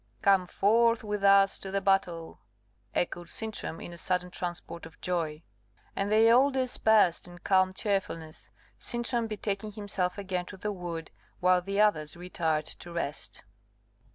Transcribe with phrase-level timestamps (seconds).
[0.23, 2.39] "Come forth with us to the battle,"
[2.95, 5.43] echoed Sintram in a sudden transport of joy.
[5.95, 11.61] And they all dispersed in calm cheerfulness; Sintram betaking himself again to the wood, while
[11.61, 13.43] the others retired to rest.